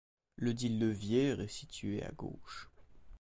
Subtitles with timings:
[0.39, 2.71] Ledit levier est situé à gauche.